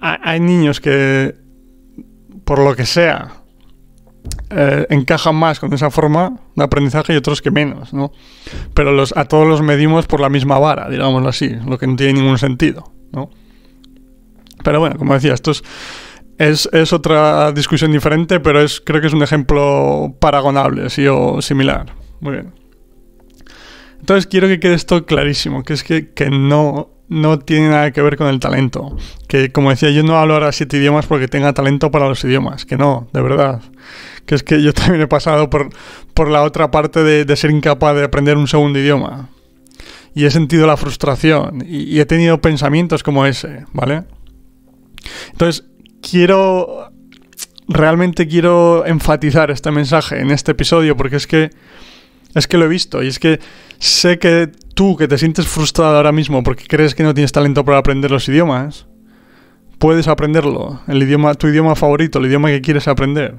hay 0.00 0.40
niños 0.40 0.80
que 0.80 1.34
por 2.44 2.58
lo 2.58 2.74
que 2.74 2.84
sea 2.84 3.28
eh, 4.50 4.86
encajan 4.90 5.36
más 5.36 5.60
con 5.60 5.72
esa 5.72 5.90
forma 5.90 6.38
de 6.54 6.64
aprendizaje 6.64 7.12
y 7.12 7.16
otros 7.16 7.42
que 7.42 7.50
menos, 7.50 7.92
¿no? 7.92 8.12
Pero 8.74 8.92
los, 8.92 9.16
a 9.16 9.26
todos 9.26 9.46
los 9.46 9.62
medimos 9.62 10.06
por 10.06 10.20
la 10.20 10.28
misma 10.28 10.58
vara, 10.58 10.88
digámoslo 10.88 11.28
así, 11.28 11.50
lo 11.66 11.78
que 11.78 11.86
no 11.86 11.96
tiene 11.96 12.14
ningún 12.14 12.38
sentido, 12.38 12.92
¿no? 13.12 13.30
Pero 14.64 14.80
bueno, 14.80 14.96
como 14.96 15.14
decía, 15.14 15.34
esto 15.34 15.52
es, 16.38 16.68
es, 16.72 16.92
otra 16.92 17.52
discusión 17.52 17.92
diferente, 17.92 18.40
pero 18.40 18.60
es, 18.60 18.80
creo 18.80 19.00
que 19.00 19.06
es 19.06 19.12
un 19.12 19.22
ejemplo 19.22 20.16
paragonable, 20.18 20.90
sí, 20.90 21.06
o 21.06 21.42
similar. 21.42 21.94
Muy 22.20 22.32
bien. 22.32 22.54
Entonces 24.00 24.26
quiero 24.26 24.48
que 24.48 24.60
quede 24.60 24.74
esto 24.74 25.04
clarísimo, 25.06 25.62
que 25.62 25.74
es 25.74 25.84
que, 25.84 26.12
que 26.12 26.30
no 26.30 26.90
no 27.08 27.38
tiene 27.38 27.70
nada 27.70 27.90
que 27.90 28.02
ver 28.02 28.16
con 28.16 28.28
el 28.28 28.38
talento. 28.38 28.96
Que 29.26 29.50
como 29.50 29.70
decía, 29.70 29.90
yo 29.90 30.02
no 30.02 30.18
hablo 30.18 30.34
ahora 30.34 30.52
siete 30.52 30.76
idiomas 30.76 31.06
porque 31.06 31.28
tenga 31.28 31.52
talento 31.52 31.90
para 31.90 32.08
los 32.08 32.22
idiomas. 32.24 32.64
Que 32.64 32.76
no, 32.76 33.08
de 33.12 33.22
verdad. 33.22 33.62
Que 34.28 34.34
es 34.34 34.42
que 34.42 34.62
yo 34.62 34.74
también 34.74 35.00
he 35.00 35.06
pasado 35.06 35.48
por, 35.48 35.70
por 36.12 36.30
la 36.30 36.42
otra 36.42 36.70
parte 36.70 37.02
de, 37.02 37.36
ser 37.36 37.50
incapaz 37.50 37.96
de 37.96 38.04
aprender 38.04 38.36
un 38.36 38.46
segundo 38.46 38.78
idioma. 38.78 39.30
Y 40.14 40.26
he 40.26 40.30
sentido 40.30 40.66
la 40.66 40.76
frustración. 40.76 41.64
Y, 41.66 41.98
he 41.98 42.04
tenido 42.04 42.38
pensamientos 42.38 43.02
como 43.02 43.24
ese, 43.24 43.64
¿vale? 43.72 44.04
Entonces, 45.32 45.64
quiero... 46.02 46.90
Realmente 47.70 48.28
quiero 48.28 48.86
enfatizar 48.86 49.50
este 49.50 49.70
mensaje 49.70 50.20
en 50.20 50.30
este 50.30 50.52
episodio 50.52 50.94
porque 50.94 51.16
es 51.16 51.26
que... 51.26 51.50
Es 52.34 52.46
que 52.46 52.58
lo 52.58 52.66
he 52.66 52.68
visto 52.68 53.02
y 53.02 53.08
es 53.08 53.18
que 53.18 53.40
sé 53.78 54.18
que 54.18 54.50
tú 54.74 54.98
que 54.98 55.08
te 55.08 55.16
sientes 55.16 55.48
frustrado 55.48 55.96
ahora 55.96 56.12
mismo 56.12 56.42
porque 56.42 56.66
crees 56.66 56.94
que 56.94 57.02
no 57.02 57.14
tienes 57.14 57.32
talento 57.32 57.64
para 57.64 57.78
aprender 57.78 58.10
los 58.10 58.28
idiomas, 58.28 58.87
puedes 59.78 60.08
aprenderlo, 60.08 60.80
el 60.88 61.02
idioma, 61.02 61.34
tu 61.34 61.46
idioma 61.46 61.74
favorito, 61.76 62.18
el 62.18 62.26
idioma 62.26 62.48
que 62.48 62.60
quieres 62.60 62.88
aprender. 62.88 63.36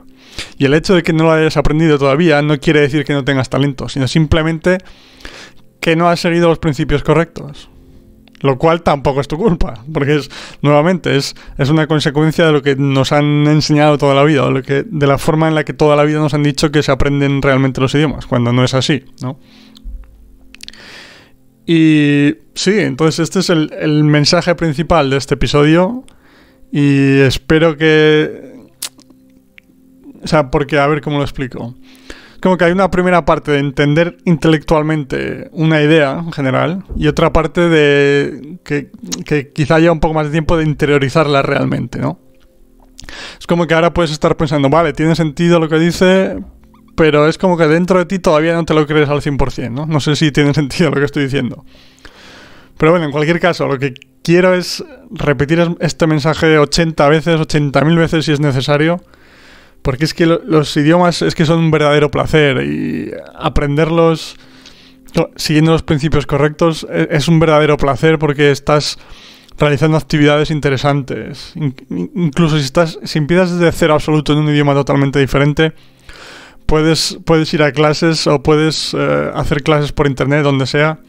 Y 0.58 0.66
el 0.66 0.74
hecho 0.74 0.96
de 0.96 1.04
que 1.04 1.14
no 1.14 1.26
lo 1.26 1.32
hayas 1.32 1.58
aprendido 1.58 2.00
todavía 2.00 2.42
no 2.42 2.58
quiere 2.60 2.82
decir 2.82 3.04
que 3.04 3.14
no 3.14 3.26
tengas 3.26 3.50
talento, 3.50 3.90
sino 3.90 4.08
simplemente 4.08 4.78
que 5.80 5.96
no 5.96 6.10
has 6.10 6.20
seguido 6.20 6.48
los 6.48 6.60
principios 6.60 7.04
correctos. 7.04 7.70
Lo 8.42 8.58
cual 8.58 8.84
tampoco 8.84 9.20
es 9.20 9.28
tu 9.28 9.36
culpa, 9.36 9.84
porque 9.94 10.16
es, 10.16 10.32
nuevamente, 10.62 11.18
es, 11.18 11.36
es 11.58 11.70
una 11.70 11.88
consecuencia 11.88 12.46
de 12.46 12.54
lo 12.54 12.62
que 12.62 12.78
nos 12.78 13.12
han 13.12 13.48
enseñado 13.48 13.98
toda 13.98 14.16
la 14.16 14.24
vida, 14.24 14.48
de 14.50 15.08
la 15.08 15.18
forma 15.18 15.50
en 15.50 15.56
la 15.56 15.66
que 15.66 15.74
toda 15.74 15.98
la 15.98 16.04
vida 16.06 16.20
nos 16.20 16.34
han 16.34 16.44
dicho 16.44 16.72
que 16.72 16.82
se 16.82 16.90
aprenden 16.90 17.42
realmente 17.42 17.82
los 17.82 17.94
idiomas, 17.96 18.28
cuando 18.28 18.54
no 18.54 18.64
es 18.64 18.74
así, 18.74 19.04
¿no? 19.22 19.40
Y 21.66 22.36
sí, 22.54 22.80
entonces 22.80 23.20
este 23.20 23.40
es 23.40 23.50
el 23.50 24.04
mensaje 24.06 24.56
principal 24.56 25.10
de 25.10 25.18
este 25.18 25.34
episodio. 25.34 26.06
Y 26.72 27.20
espero 27.20 27.78
que... 27.78 28.60
O 30.22 30.28
sea, 30.28 30.52
porque 30.52 30.78
a 30.78 30.88
ver 30.88 31.02
cómo 31.02 31.18
lo 31.18 31.24
explico 31.24 31.76
como 32.42 32.58
que 32.58 32.66
hay 32.66 32.72
una 32.72 32.90
primera 32.90 33.26
parte 33.26 33.52
de 33.52 33.60
entender 33.60 34.18
intelectualmente 34.26 35.50
una 35.52 35.82
idea 35.82 36.20
en 36.20 36.32
general 36.32 36.84
y 36.96 37.08
otra 37.08 37.34
parte 37.34 37.62
de 37.62 38.60
que, 38.64 38.92
quizá 39.54 39.80
lleva 39.80 39.92
un 39.92 40.00
poco 40.00 40.14
más 40.14 40.28
de 40.28 40.32
tiempo 40.32 40.58
de 40.58 40.64
interiorizarla 40.64 41.42
realmente, 41.42 42.00
¿no? 42.00 42.20
Es 43.40 43.48
como 43.48 43.68
que 43.68 43.74
ahora 43.74 43.94
puedes 43.94 44.12
estar 44.12 44.38
pensando, 44.38 44.70
vale, 44.70 44.94
tiene 44.94 45.16
sentido 45.16 45.60
lo 45.60 45.68
que 45.68 45.80
dice, 45.80 46.38
pero 46.96 47.28
es 47.28 47.38
como 47.38 47.58
que 47.58 47.68
dentro 47.68 48.00
de 48.00 48.06
ti 48.06 48.20
todavía 48.20 48.54
no 48.54 48.66
te 48.66 48.74
lo 48.74 48.86
crees 48.86 49.10
al 49.10 49.22
100%, 49.22 49.72
¿no? 49.72 49.86
No 49.86 50.00
sé 50.00 50.16
si 50.16 50.32
tiene 50.32 50.54
sentido 50.54 50.92
lo 50.92 50.98
que 50.98 51.06
estoy 51.06 51.24
diciendo. 51.24 51.66
Pero 52.78 52.92
bueno, 52.92 53.06
en 53.08 53.12
cualquier 53.12 53.40
caso, 53.40 53.68
lo 53.68 53.78
que 53.78 53.94
quiero 54.30 54.54
es 54.54 54.84
repetir 55.10 55.76
este 55.80 56.06
mensaje 56.06 56.60
80 56.60 57.10
veces, 57.10 57.40
80.000 57.40 57.98
veces 57.98 58.26
si 58.26 58.32
es 58.32 58.40
necesario 58.40 59.02
porque 59.82 60.06
es 60.06 60.14
que 60.14 60.28
los 60.28 60.78
idiomas 60.78 61.24
es 61.24 61.34
que 61.34 61.48
son 61.48 61.58
un 61.58 61.72
verdadero 61.72 62.12
placer 62.12 62.64
y 62.64 63.12
aprenderlos 63.34 64.36
siguiendo 65.36 65.72
los 65.72 65.82
principios 65.82 66.28
correctos 66.28 66.86
e, 66.92 67.08
es 67.10 67.28
un 67.28 67.40
verdadero 67.40 67.76
placer 67.78 68.20
porque 68.20 68.52
estás 68.52 69.00
realizando 69.58 69.98
actividades 69.98 70.52
interesantes. 70.52 71.54
incluso 71.90 72.60
si 72.60 72.66
estás 72.66 73.00
si 73.04 73.18
empiezas 73.18 73.58
desde 73.58 73.72
cero 73.72 73.96
absoluto 73.96 74.34
en 74.34 74.40
un 74.40 74.50
idioma 74.50 74.76
totalmente 74.76 75.18
diferente, 75.18 75.74
puedes 76.68 77.18
puedes 77.26 77.52
ir 77.56 77.64
a 77.64 77.72
clases 77.72 78.28
o 78.28 78.44
puedes 78.44 78.94
eh, 78.94 79.32
hacer 79.34 79.64
clases 79.64 79.92
por 79.92 80.06
internet 80.06 80.44
donde 80.44 80.68
sea 80.68 81.00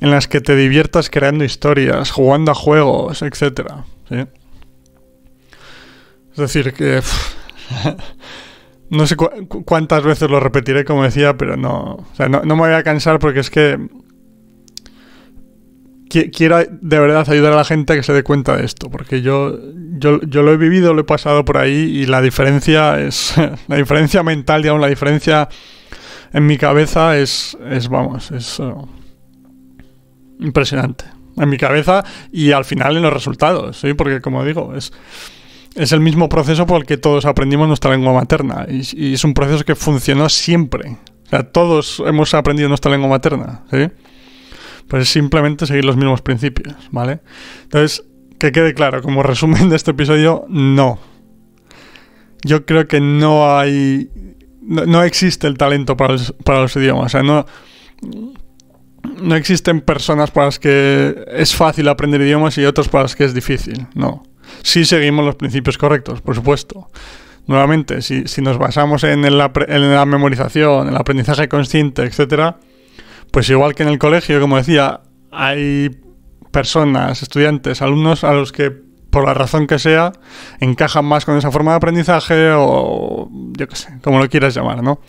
en 0.00 0.10
las 0.10 0.28
que 0.28 0.40
te 0.40 0.54
diviertas 0.54 1.10
creando 1.10 1.44
historias, 1.44 2.10
jugando 2.10 2.52
a 2.52 2.54
juegos, 2.54 3.22
etcétera, 3.22 3.84
Es 4.10 4.26
decir, 6.36 6.72
que 6.72 7.00
no 8.90 9.06
sé 9.06 9.16
cuántas 9.16 10.04
veces 10.04 10.30
lo 10.30 10.40
repetiré, 10.40 10.84
como 10.84 11.02
decía, 11.02 11.36
pero 11.36 11.56
no, 11.56 12.06
no, 12.28 12.42
me 12.42 12.54
voy 12.54 12.72
a 12.72 12.82
cansar 12.82 13.18
porque 13.18 13.40
es 13.40 13.50
que 13.50 13.88
quiero 16.08 16.58
de 16.58 16.98
verdad 16.98 17.28
ayudar 17.28 17.52
a 17.52 17.56
la 17.56 17.64
gente 17.64 17.92
a 17.92 17.96
que 17.96 18.02
se 18.02 18.12
dé 18.12 18.22
cuenta 18.22 18.56
de 18.56 18.64
esto, 18.64 18.90
porque 18.90 19.20
yo, 19.20 19.58
yo, 19.98 20.18
lo 20.20 20.52
he 20.52 20.56
vivido, 20.56 20.94
lo 20.94 21.02
he 21.02 21.04
pasado 21.04 21.44
por 21.44 21.58
ahí 21.58 21.72
y 21.72 22.06
la 22.06 22.22
diferencia 22.22 23.00
es, 23.00 23.34
la 23.68 23.76
diferencia 23.76 24.22
mental, 24.22 24.62
digamos, 24.62 24.80
la 24.80 24.88
diferencia 24.88 25.48
en 26.32 26.46
mi 26.46 26.56
cabeza 26.56 27.18
es, 27.18 27.58
es 27.68 27.88
vamos, 27.88 28.30
es 28.30 28.58
uh, 28.60 28.86
impresionante. 30.40 31.04
En 31.36 31.48
mi 31.48 31.56
cabeza 31.56 32.04
y 32.32 32.50
al 32.50 32.64
final 32.64 32.96
en 32.96 33.02
los 33.02 33.12
resultados, 33.12 33.78
¿sí? 33.78 33.94
Porque 33.94 34.20
como 34.20 34.44
digo, 34.44 34.74
es 34.74 34.92
es 35.78 35.92
el 35.92 36.00
mismo 36.00 36.28
proceso 36.28 36.66
por 36.66 36.80
el 36.80 36.86
que 36.86 36.96
todos 36.96 37.24
aprendimos 37.24 37.68
nuestra 37.68 37.92
lengua 37.92 38.12
materna 38.12 38.66
y, 38.68 39.14
es 39.14 39.24
un 39.24 39.32
proceso 39.34 39.64
que 39.64 39.74
funcionó 39.74 40.28
siempre. 40.28 40.98
O 41.26 41.30
sea, 41.30 41.44
todos 41.44 42.02
hemos 42.04 42.34
aprendido 42.34 42.68
nuestra 42.68 42.90
lengua 42.90 43.08
materna, 43.08 43.62
¿sí? 43.70 43.88
Pues 44.88 45.04
es 45.04 45.08
simplemente 45.10 45.66
seguir 45.66 45.84
los 45.84 45.96
mismos 45.96 46.22
principios, 46.22 46.74
¿vale? 46.90 47.20
Entonces, 47.64 48.04
que 48.38 48.50
quede 48.50 48.74
claro, 48.74 49.02
como 49.02 49.22
resumen 49.22 49.68
de 49.68 49.76
este 49.76 49.92
episodio, 49.92 50.46
no. 50.48 50.98
Yo 52.44 52.64
creo 52.64 52.88
que 52.88 53.00
no 53.00 53.56
hay... 53.56 54.10
No, 54.62 55.02
existe 55.02 55.46
el 55.46 55.56
talento 55.56 55.96
para 55.96 56.14
los, 56.14 56.34
para 56.44 56.60
los 56.60 56.76
idiomas. 56.76 57.06
O 57.06 57.08
sea, 57.08 57.22
no 57.22 57.46
no 59.20 59.36
existen 59.36 59.80
personas 59.80 60.30
para 60.30 60.46
las 60.46 60.58
que 60.58 61.24
es 61.28 61.54
fácil 61.54 61.88
aprender 61.88 62.20
idiomas 62.20 62.58
y 62.58 62.64
otros 62.64 62.88
para 62.88 63.04
las 63.04 63.16
que 63.16 63.24
es 63.24 63.34
difícil. 63.34 63.86
No 63.94 64.22
si 64.62 64.84
seguimos 64.84 65.24
los 65.24 65.36
principios 65.36 65.78
correctos, 65.78 66.20
por 66.20 66.34
supuesto. 66.34 66.88
Nuevamente, 67.46 68.02
si, 68.02 68.24
nos 68.42 68.58
basamos 68.58 69.04
en, 69.04 69.24
en 69.24 69.38
la 69.38 70.04
memorización, 70.06 70.88
en 70.88 70.94
el 70.94 71.00
aprendizaje 71.00 71.48
consciente, 71.48 72.02
etcétera, 72.02 72.58
pues 73.30 73.48
igual 73.48 73.74
que 73.74 73.84
en 73.84 73.88
el 73.88 73.98
colegio, 73.98 74.38
como 74.40 74.58
decía, 74.58 75.00
hay 75.30 75.98
personas, 76.50 77.22
estudiantes, 77.22 77.80
alumnos 77.80 78.22
a 78.24 78.32
los 78.34 78.52
que 78.52 78.70
por 79.10 79.24
la 79.24 79.32
razón 79.32 79.66
que 79.66 79.78
sea, 79.78 80.12
encajan 80.60 81.06
más 81.06 81.24
con 81.24 81.38
esa 81.38 81.50
forma 81.50 81.70
de 81.70 81.78
aprendizaje 81.78 82.50
o 82.54 83.30
yo 83.56 83.66
qué 83.66 83.74
sé, 83.74 83.98
como 84.02 84.18
lo 84.18 84.28
quieras 84.28 84.54
llamar, 84.54 84.82
¿no? 84.82 85.00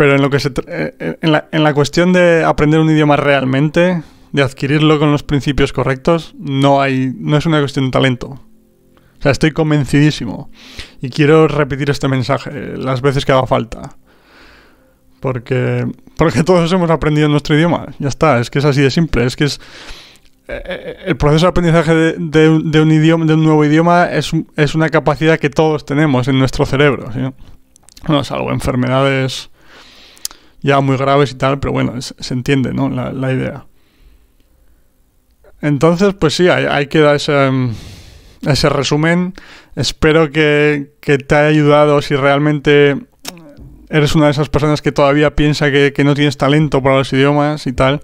Pero 0.00 0.14
en 0.14 0.22
lo 0.22 0.30
que 0.30 0.40
se 0.40 0.48
eh, 0.48 0.94
eh, 0.98 1.18
en 1.20 1.30
la, 1.30 1.48
en 1.52 1.62
la 1.62 1.74
cuestión 1.74 2.14
de 2.14 2.42
aprender 2.42 2.80
un 2.80 2.88
idioma 2.88 3.16
realmente, 3.16 4.02
de 4.32 4.42
adquirirlo 4.42 4.98
con 4.98 5.12
los 5.12 5.22
principios 5.22 5.74
correctos, 5.74 6.34
no 6.38 6.80
hay, 6.80 7.12
no 7.18 7.36
es 7.36 7.44
una 7.44 7.58
cuestión 7.58 7.84
de 7.84 7.90
talento. 7.90 8.28
O 8.28 9.22
sea, 9.22 9.30
estoy 9.30 9.50
convencidísimo. 9.50 10.50
Y 11.02 11.10
quiero 11.10 11.48
repetir 11.48 11.90
este 11.90 12.08
mensaje 12.08 12.78
las 12.78 13.02
veces 13.02 13.26
que 13.26 13.32
haga 13.32 13.46
falta. 13.46 13.98
Porque, 15.20 15.86
porque 16.16 16.44
todos 16.44 16.72
hemos 16.72 16.88
aprendido 16.88 17.28
nuestro 17.28 17.54
idioma. 17.54 17.88
Ya 17.98 18.08
está, 18.08 18.40
es 18.40 18.48
que 18.48 18.60
es 18.60 18.64
así 18.64 18.80
de 18.80 18.90
simple. 18.90 19.26
Es 19.26 19.36
que 19.36 19.44
es. 19.44 19.60
Eh, 20.48 20.96
el 21.04 21.18
proceso 21.18 21.44
de 21.44 21.50
aprendizaje 21.50 21.92
de, 22.16 22.48
un 22.48 22.90
idioma, 22.90 23.26
de 23.26 23.34
un 23.34 23.44
nuevo 23.44 23.62
idioma 23.66 24.06
es, 24.06 24.30
es, 24.56 24.74
una 24.74 24.88
capacidad 24.88 25.38
que 25.38 25.50
todos 25.50 25.84
tenemos 25.84 26.26
en 26.26 26.38
nuestro 26.38 26.64
cerebro. 26.64 27.12
¿sí? 27.12 27.20
Salvo 28.24 28.50
enfermedades 28.50 29.50
ya 30.62 30.80
muy 30.80 30.96
graves 30.96 31.32
y 31.32 31.34
tal, 31.34 31.58
pero 31.58 31.72
bueno, 31.72 32.00
se 32.00 32.34
entiende, 32.34 32.72
¿no? 32.72 32.88
La, 32.88 33.32
idea. 33.32 33.66
Entonces, 35.60 36.14
pues 36.14 36.34
sí, 36.34 36.48
hay, 36.48 36.86
que 36.86 37.00
dar 37.00 37.16
ese, 37.16 37.50
ese 38.46 38.68
resumen. 38.68 39.34
Espero 39.76 40.30
que, 40.30 40.90
te 41.00 41.34
haya 41.34 41.48
ayudado 41.48 42.02
si 42.02 42.16
realmente 42.16 42.96
eres 43.88 44.14
una 44.14 44.26
de 44.26 44.32
esas 44.32 44.48
personas 44.48 44.82
que 44.82 44.92
todavía 44.92 45.34
piensa 45.34 45.70
que, 45.70 45.92
no 46.04 46.14
tienes 46.14 46.36
talento 46.36 46.82
para 46.82 46.96
los 46.96 47.12
idiomas 47.12 47.66
y 47.66 47.72
tal. 47.72 48.00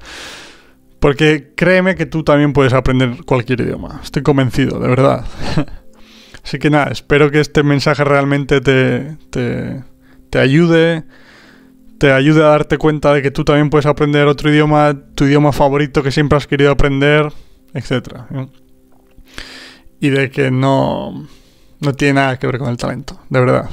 Porque 0.99 1.53
créeme 1.55 1.95
que 1.95 2.07
tú 2.07 2.25
también 2.25 2.53
puedes 2.53 2.73
aprender 2.73 3.25
cualquier 3.27 3.61
idioma. 3.61 4.01
Estoy 4.03 4.23
convencido, 4.23 4.81
de 4.81 4.89
verdad. 4.89 5.25
Así 6.45 6.59
que 6.59 6.71
nada, 6.71 6.91
espero 6.91 7.31
que 7.31 7.41
este 7.41 7.63
mensaje 7.63 8.05
realmente 8.05 8.61
te, 8.61 9.17
te, 9.31 9.83
te 10.31 10.39
ayude 10.39 11.05
te 11.99 12.13
ayude 12.13 12.43
a 12.43 12.49
darte 12.49 12.79
cuenta 12.79 13.13
de 13.13 13.23
que 13.23 13.31
tú 13.31 13.45
también 13.45 13.71
puedes 13.71 13.87
aprender 13.87 14.27
otro 14.27 14.51
idioma, 14.51 14.97
tu 15.15 15.25
idioma 15.25 15.53
favorito 15.53 16.03
que 16.03 16.11
siempre 16.11 16.37
has 16.37 16.47
querido 16.47 16.71
aprender, 16.71 17.33
etcétera. 17.73 18.27
Y 20.01 20.11
de 20.11 20.31
que 20.31 20.51
no, 20.51 21.27
no 21.81 21.93
tiene 21.95 22.15
nada 22.15 22.39
que 22.39 22.47
ver 22.47 22.59
con 22.59 22.69
el 22.69 22.77
talento, 22.77 23.21
de 23.29 23.41
verdad. 23.41 23.71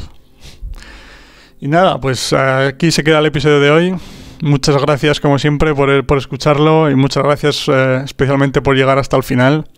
Y 1.59 1.67
nada, 1.67 1.99
pues 1.99 2.33
aquí 2.33 2.91
se 2.91 3.03
queda 3.03 3.19
el 3.19 3.25
episodio 3.25 3.59
de 3.59 3.71
hoy. 3.71 3.95
Muchas 4.41 4.81
gracias 4.81 5.21
como 5.21 5.39
siempre 5.39 5.73
por, 5.73 6.05
por 6.05 6.17
escucharlo 6.17 6.91
y 6.91 6.95
muchas 6.95 7.23
gracias 7.23 7.65
eh, 7.69 8.01
especialmente 8.03 8.61
por 8.61 8.75
llegar 8.75 8.99
hasta 8.99 9.15
el 9.15 9.23
final. 9.23 9.69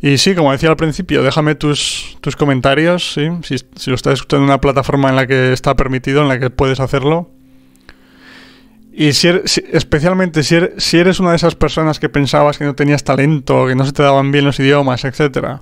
Y 0.00 0.18
sí, 0.18 0.34
como 0.34 0.52
decía 0.52 0.68
al 0.68 0.76
principio, 0.76 1.22
déjame 1.22 1.54
tus, 1.54 2.16
tus 2.20 2.36
comentarios, 2.36 3.14
¿sí? 3.14 3.28
si, 3.42 3.56
si 3.74 3.90
lo 3.90 3.96
estás 3.96 4.14
escuchando 4.14 4.44
en 4.44 4.50
una 4.50 4.60
plataforma 4.60 5.08
en 5.08 5.16
la 5.16 5.26
que 5.26 5.52
está 5.52 5.74
permitido, 5.74 6.22
en 6.22 6.28
la 6.28 6.38
que 6.38 6.50
puedes 6.50 6.78
hacerlo. 6.78 7.35
Y 8.98 9.12
si, 9.12 9.28
especialmente 9.28 10.42
si, 10.42 10.56
si, 10.78 10.96
eres 10.96 11.20
una 11.20 11.30
de 11.30 11.36
esas 11.36 11.54
personas 11.54 12.00
que 12.00 12.08
pensabas 12.08 12.56
que 12.56 12.64
no 12.64 12.74
tenías 12.74 13.04
talento, 13.04 13.66
que 13.66 13.74
no 13.74 13.84
se 13.84 13.92
te 13.92 14.02
daban 14.02 14.32
bien 14.32 14.46
los 14.46 14.58
idiomas, 14.58 15.04
etc. 15.04 15.58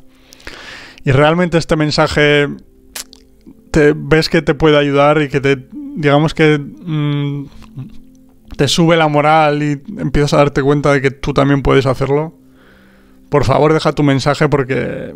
Y 1.05 1.11
realmente 1.11 1.59
este 1.59 1.75
mensaje 1.75 2.47
te 3.73 3.93
ves 3.93 4.29
que 4.29 4.41
te 4.41 4.55
puede 4.55 4.79
ayudar 4.79 5.21
y 5.21 5.29
que 5.29 5.41
te, 5.41 5.67
digamos 5.97 6.33
que 6.33 6.61
mm, 6.61 7.47
te 8.57 8.69
sube 8.69 8.97
la 8.97 9.09
moral 9.09 9.65
y 9.65 9.83
empiezas 9.99 10.35
a 10.35 10.37
darte 10.37 10.63
cuenta 10.63 10.93
de 10.93 11.03
que 11.03 11.11
tú 11.11 11.35
también 11.35 11.63
puedes 11.63 11.87
hacerlo. 11.87 12.39
Por 13.31 13.45
favor, 13.45 13.73
deja 13.73 13.91
tu 13.91 14.05
mensaje 14.05 14.49
porque, 14.49 15.13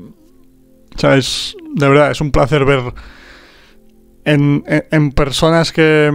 ¿sabes? 0.97 1.55
De 1.73 1.89
verdad, 1.89 2.11
es 2.11 2.21
un 2.21 2.33
placer 2.33 2.65
ver 2.65 2.81
en, 4.25 4.65
en 4.67 5.13
personas 5.13 5.71
que 5.71 6.11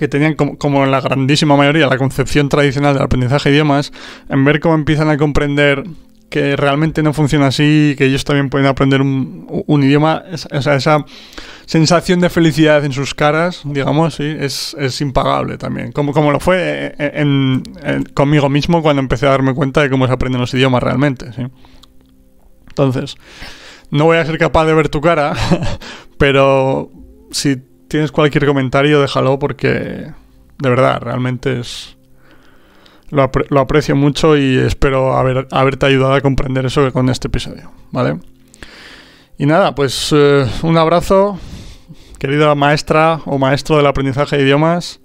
que 0.00 0.08
tenían 0.08 0.34
como, 0.34 0.82
en 0.82 0.90
la 0.90 1.02
grandísima 1.02 1.56
mayoría 1.56 1.86
la 1.86 1.98
concepción 1.98 2.48
tradicional 2.48 2.94
del 2.94 3.02
aprendizaje 3.02 3.50
de 3.50 3.56
idiomas, 3.56 3.92
en 4.30 4.46
ver 4.46 4.58
cómo 4.58 4.74
empiezan 4.74 5.10
a 5.10 5.18
comprender 5.18 5.84
que 6.30 6.56
realmente 6.56 7.02
no 7.02 7.12
funciona 7.12 7.48
así, 7.48 7.94
que 7.98 8.06
ellos 8.06 8.24
también 8.24 8.48
pueden 8.48 8.66
aprender 8.66 9.02
un, 9.02 9.82
idioma, 9.82 10.24
esa, 10.32 10.74
esa 10.74 11.04
sensación 11.66 12.20
de 12.20 12.30
felicidad 12.30 12.82
en 12.82 12.94
sus 12.94 13.14
caras, 13.14 13.60
digamos, 13.66 14.14
sí, 14.14 14.24
es, 14.24 14.74
es 14.78 15.02
impagable 15.02 15.58
también. 15.58 15.92
Como, 15.92 16.14
como 16.14 16.32
lo 16.32 16.40
fue 16.40 16.94
en, 16.98 17.62
conmigo 18.14 18.48
mismo 18.48 18.80
cuando 18.80 19.00
empecé 19.00 19.26
a 19.26 19.32
darme 19.32 19.52
cuenta 19.52 19.82
de 19.82 19.90
cómo 19.90 20.06
se 20.06 20.14
aprenden 20.14 20.40
los 20.40 20.54
idiomas 20.54 20.82
realmente. 20.82 21.30
¿sí? 21.34 21.42
Entonces, 22.68 23.16
no 23.90 24.06
voy 24.06 24.16
a 24.16 24.24
ser 24.24 24.38
capaz 24.38 24.64
de 24.64 24.72
ver 24.72 24.88
tu 24.88 25.02
cara, 25.02 25.34
pero 26.16 26.90
si 27.32 27.58
tienes 27.90 28.12
cualquier 28.12 28.46
comentario, 28.46 29.00
déjalo 29.00 29.38
porque 29.38 30.12
de 30.60 30.68
verdad, 30.68 31.00
realmente 31.00 31.60
es 31.60 31.96
lo, 33.10 33.22
aprecio 33.58 33.96
mucho 33.96 34.36
y 34.36 34.56
espero 34.56 35.16
haber, 35.16 35.48
haberte 35.50 35.86
ayudado 35.86 36.14
a 36.14 36.20
comprender 36.20 36.66
eso 36.66 36.92
con 36.92 37.08
este 37.08 37.26
episodio, 37.26 37.72
¿vale? 37.90 38.18
Y 39.36 39.46
nada, 39.46 39.74
pues 39.74 40.10
eh, 40.12 40.46
un 40.62 40.76
abrazo, 40.76 41.38
querida 42.18 42.54
maestra 42.54 43.20
o 43.24 43.38
maestro 43.38 43.78
del 43.78 43.86
aprendizaje 43.86 44.36
de 44.36 44.44
idiomas, 44.44 45.00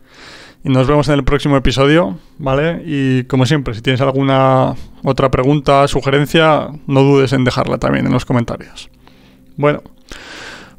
y 0.64 0.70
nos 0.70 0.88
vemos 0.88 1.08
en 1.08 1.16
el 1.16 1.24
próximo 1.24 1.58
episodio, 1.58 2.20
¿vale? 2.38 2.84
Y 2.86 3.24
como 3.26 3.46
siempre, 3.46 3.74
si 3.74 3.82
tienes 3.82 4.02
alguna 4.02 4.76
otra 5.04 5.32
pregunta, 5.32 5.88
sugerencia, 5.88 6.70
no 6.86 7.02
dudes 7.02 7.34
en 7.34 7.44
dejarla 7.44 7.78
también 7.78 8.06
en 8.06 8.12
los 8.12 8.26
comentarios. 8.26 8.90
Bueno, 9.58 9.82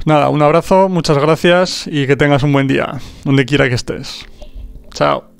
nada, 0.07 0.31
un 0.31 0.41
abrazo, 0.41 0.89
muchas 0.89 1.19
gracias 1.19 1.87
y 1.87 2.07
que 2.07 2.17
tengas 2.17 2.43
un 2.43 2.53
buen 2.53 2.67
día, 2.67 3.01
donde 3.25 3.45
quiera 3.45 3.69
que 3.69 3.75
estés. 3.75 4.25
Chao. 4.95 5.36